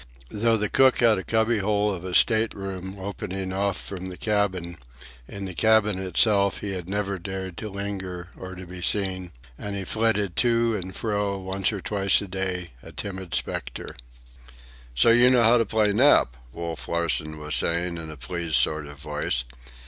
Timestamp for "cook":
0.67-0.97